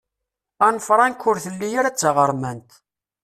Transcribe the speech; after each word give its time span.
Anne 0.67 0.79
Frank 0.87 1.19
ur 1.29 1.37
telli 1.43 1.69
ara 1.79 1.93
d 1.93 1.95
taɣermant. 1.97 2.69